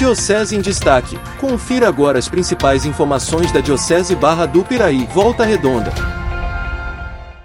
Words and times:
Diocese 0.00 0.56
em 0.56 0.62
Destaque. 0.62 1.18
Confira 1.38 1.86
agora 1.86 2.18
as 2.18 2.26
principais 2.26 2.86
informações 2.86 3.52
da 3.52 3.60
Diocese 3.60 4.16
Barra 4.16 4.46
do 4.46 4.64
Piraí, 4.64 5.06
Volta 5.12 5.44
Redonda. 5.44 5.92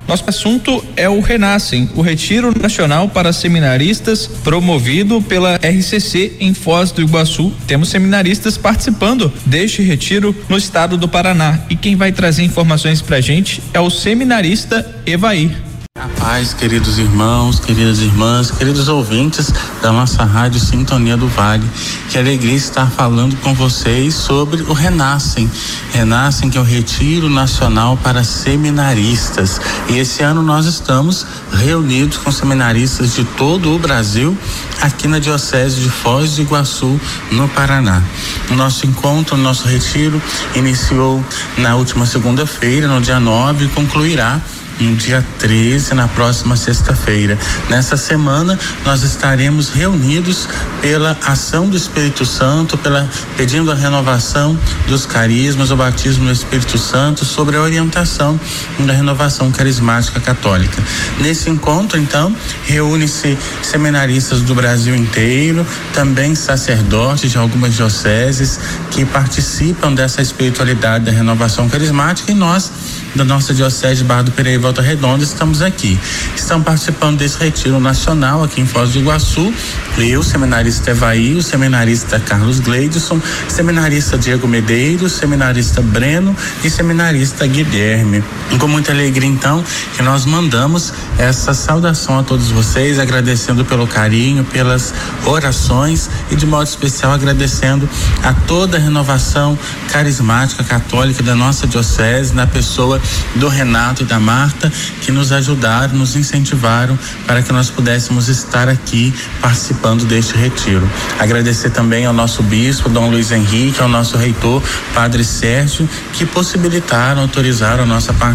Nosso 0.08 0.24
assunto 0.26 0.82
é 0.96 1.10
o 1.10 1.20
Renascem, 1.20 1.90
o 1.96 2.02
Retiro 2.02 2.58
Nacional 2.58 3.10
para 3.10 3.34
Seminaristas, 3.34 4.26
promovido 4.42 5.22
pela 5.22 5.58
RCC 5.58 6.38
em 6.40 6.54
Foz 6.54 6.94
do 6.94 7.02
Iguaçu. 7.02 7.52
Temos 7.68 7.90
seminaristas 7.90 8.58
participando 8.58 9.34
deste 9.46 9.82
retiro 9.82 10.34
no 10.48 10.56
estado 10.56 10.98
do 10.98 11.10
Paraná. 11.10 11.60
E 11.70 11.76
quem 11.76 11.98
vai 11.98 12.14
trazer 12.14 12.44
informações 12.44 13.02
pra 13.02 13.20
gente 13.20 13.62
é 13.74 13.82
o 13.82 13.90
seminarista 13.90 14.96
Evair. 15.06 15.65
Paz, 16.10 16.54
queridos 16.54 16.98
irmãos, 16.98 17.60
queridas 17.60 18.00
irmãs, 18.00 18.52
queridos 18.52 18.88
ouvintes 18.88 19.52
da 19.82 19.92
nossa 19.92 20.24
rádio 20.24 20.60
Sintonia 20.60 21.18
do 21.18 21.28
Vale. 21.28 21.68
Que 22.10 22.18
alegria 22.18 22.56
estar 22.56 22.88
falando 22.88 23.36
com 23.38 23.54
vocês 23.54 24.14
sobre 24.14 24.62
o 24.64 24.74
Renascem. 24.74 25.50
Renascem, 25.92 26.50
que 26.50 26.58
é 26.58 26.62
o 26.62 26.64
Retiro 26.64 27.30
Nacional 27.30 27.98
para 27.98 28.24
Seminaristas. 28.24 29.60
E 29.90 29.98
esse 29.98 30.22
ano 30.24 30.42
nós 30.42 30.66
estamos 30.66 31.26
reunidos 31.52 32.18
com 32.18 32.32
seminaristas 32.32 33.16
de 33.16 33.24
todo 33.24 33.74
o 33.74 33.80
Brasil, 33.80 34.38
aqui 34.82 35.08
na 35.08 35.20
Diocese 35.20 35.82
de 35.82 35.90
Foz 35.90 36.36
do 36.36 36.42
Iguaçu, 36.42 37.00
no 37.32 37.48
Paraná. 37.50 38.02
O 38.50 38.56
nosso 38.56 38.86
encontro, 38.86 39.36
o 39.36 39.40
nosso 39.40 39.68
retiro, 39.68 40.22
iniciou 40.56 41.24
na 41.58 41.76
última 41.76 42.06
segunda-feira, 42.06 42.88
no 42.88 43.02
dia 43.02 43.20
9, 43.20 43.66
e 43.66 43.68
concluirá 43.70 44.42
no 44.80 44.96
dia 44.96 45.26
13, 45.40 45.94
na 45.94 46.08
próxima 46.08 46.56
sexta-feira. 46.56 47.38
Nessa 47.70 47.98
semana, 47.98 48.58
nós 48.84 49.04
estaremos 49.04 49.70
reunidos 49.70 50.48
pela 50.82 51.18
ação 51.26 51.70
do 51.70 51.78
Espírito 51.78 52.26
Santo, 52.26 52.78
pela 52.78 53.10
pedindo 53.38 53.72
a 53.72 53.76
renovação 53.76 54.58
dos 54.88 55.06
carismas, 55.06 55.72
o 55.72 55.76
batismo 55.76 56.26
do 56.26 56.32
Espírito 56.32 56.78
Santo, 56.78 57.26
sobre 57.26 57.58
a 57.58 57.62
orientação 57.62 58.40
da 58.80 58.94
renovação 58.94 59.52
carismática 59.52 60.20
católica. 60.20 60.82
Nesse 61.20 61.50
encontro, 61.50 61.98
então, 61.98 62.36
reúne-se 62.66 63.38
seminaristas 63.62 64.42
do 64.42 64.54
Brasil 64.54 64.96
inteiro, 64.96 65.66
também 65.94 66.36
sacerdotes 66.36 67.32
de 67.32 67.38
algumas 67.38 67.74
dioceses 67.74 68.60
que 68.92 69.06
participam 69.06 69.94
dessa 69.94 70.22
espiritualidade 70.22 71.06
da 71.06 71.12
renovação 71.12 71.70
carismática 71.70 72.32
e 72.32 72.36
nós 72.36 72.72
da 73.16 73.24
nossa 73.24 73.54
Diocese 73.54 74.02
de 74.02 74.04
Barra 74.04 74.24
do 74.24 74.32
Pereira 74.32 74.60
e 74.60 74.62
Volta 74.62 74.82
Redonda, 74.82 75.24
estamos 75.24 75.62
aqui. 75.62 75.98
Estão 76.36 76.62
participando 76.62 77.18
desse 77.18 77.40
retiro 77.40 77.80
nacional 77.80 78.44
aqui 78.44 78.60
em 78.60 78.66
Foz 78.66 78.92
do 78.92 79.00
Iguaçu. 79.00 79.54
Eu, 79.98 80.22
seminarista 80.22 80.92
Evaí, 80.92 81.34
o 81.34 81.42
seminarista 81.42 82.20
Carlos 82.20 82.60
Gleidson, 82.60 83.22
seminarista 83.48 84.18
Diego 84.18 84.48
Medeiros, 84.48 85.14
seminarista 85.14 85.82
Breno 85.82 86.36
e 86.64 86.70
seminarista 86.70 87.48
Guilherme. 87.48 88.22
Com 88.60 88.70
muita 88.70 88.94
alegria, 88.94 89.30
então, 89.30 89.64
que 89.96 90.02
nós 90.02 90.26
mandamos 90.26 90.94
essa 91.18 91.54
saudação 91.54 92.18
a 92.18 92.24
todos 92.24 92.50
vocês, 92.50 92.98
agradecendo 92.98 93.66
pelo 93.66 93.86
carinho, 93.86 94.46
pelas 94.46 94.94
orações 95.26 96.10
e, 96.32 96.36
de 96.36 96.46
modo 96.48 96.64
especial, 96.64 97.12
agradecendo 97.12 97.88
a 98.24 98.34
toda 98.34 98.78
a 98.78 98.80
renovação 98.80 99.60
carismática 99.92 100.64
católica 100.64 101.22
da 101.22 101.36
nossa 101.36 101.68
Diocese, 101.68 102.34
na 102.34 102.48
pessoa 102.48 103.00
do 103.36 103.50
Renato 103.50 104.04
e 104.04 104.06
da 104.06 104.20
Marta, 104.20 104.72
que 105.02 105.12
nos 105.12 105.32
ajudaram, 105.32 105.94
nos 105.94 106.16
incentivaram 106.16 106.98
para 107.28 107.44
que 107.44 107.52
nós 107.52 107.70
pudéssemos 107.70 108.30
estar 108.30 108.70
aqui 108.70 109.14
participando 109.42 110.06
deste 110.06 110.36
retiro. 110.38 110.90
Agradecer 111.20 111.72
também 111.72 112.06
ao 112.06 112.14
nosso 112.14 112.42
bispo, 112.42 112.90
Dom 112.90 113.10
Luiz 113.10 113.32
Henrique, 113.32 113.82
ao 113.82 113.90
nosso 113.90 114.18
reitor, 114.18 114.64
Padre 114.94 115.24
Sérgio, 115.24 115.88
que 116.14 116.26
possibilitaram, 116.26 117.22
autorizaram 117.22 117.84
a 117.84 117.86
nossa 117.86 118.14
participação 118.14 118.35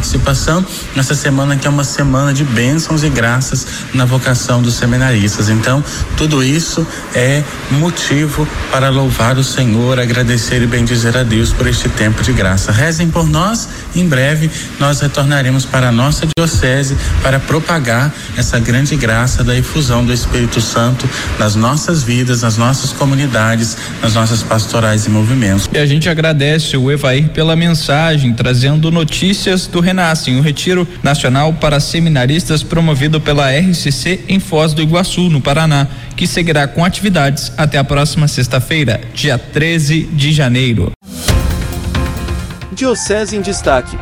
nessa 0.97 1.15
semana 1.15 1.57
que 1.57 1.67
é 1.67 1.71
uma 1.71 1.85
semana 1.85 2.33
de 2.33 2.45
bênçãos 2.45 3.03
e 3.03 3.09
graças 3.09 3.67
na 3.95 4.05
vocação 4.05 4.63
dos 4.63 4.75
seminaristas. 4.75 5.49
Então, 5.49 5.83
tudo 6.17 6.43
isso 6.43 6.87
é 7.15 7.43
motivo 7.73 8.47
para 8.71 8.89
louvar 8.89 9.39
o 9.39 9.45
Senhor, 9.45 9.99
agradecer 9.99 10.63
e 10.63 10.67
bendizer 10.67 11.17
a 11.17 11.23
Deus 11.23 11.53
por 11.53 11.67
este 11.67 11.89
tempo 11.89 12.23
de 12.23 12.33
graça. 12.33 12.73
Rezem 12.73 13.11
por 13.11 13.29
nós, 13.29 13.69
em 13.95 14.07
breve 14.07 14.51
nós 14.79 15.01
retornaremos 15.01 15.65
para 15.65 15.89
a 15.89 15.93
nossa 15.93 16.27
diocese 16.37 16.97
para 17.23 17.39
propagar 17.39 18.13
essa 18.37 18.59
grande 18.59 18.97
graça 18.97 19.43
da 19.45 19.57
efusão 19.57 20.05
do 20.05 20.13
Espírito 20.13 20.61
Santo 20.61 21.09
nas 21.39 21.55
nossas 21.55 22.03
vidas, 22.03 22.43
nas 22.43 22.57
nossas 22.57 22.93
comunidades, 22.93 23.77
nas 24.03 24.15
nossas 24.15 24.43
pastorais 24.43 25.07
e 25.07 25.11
movimentos. 25.11 25.69
E 25.73 25.79
a 25.79 25.87
gente 25.87 26.09
agradece 26.09 26.77
o 26.77 26.91
Evair 26.91 27.29
pela 27.31 27.57
mensagem, 27.57 28.33
trazendo 28.33 28.91
notícias 28.91 29.67
do 29.67 29.81
Renascem, 29.91 30.39
o 30.39 30.43
Retiro 30.43 30.87
Nacional 31.03 31.53
para 31.55 31.81
Seminaristas 31.81 32.63
promovido 32.63 33.21
pela 33.21 33.51
RCC 33.51 34.21
em 34.29 34.39
Foz 34.39 34.73
do 34.73 34.81
Iguaçu, 34.81 35.29
no 35.29 35.41
Paraná, 35.41 35.89
que 36.17 36.29
seguirá 36.29 36.69
com 36.69 36.85
atividades 36.85 37.53
até 37.57 37.77
a 37.77 37.83
próxima 37.83 38.29
sexta-feira, 38.29 39.01
dia 39.13 39.37
13 39.37 40.03
de 40.13 40.33
janeiro. 40.33 40.93
Diocese 42.73 43.37
em 43.37 43.41
Destaque 43.41 43.97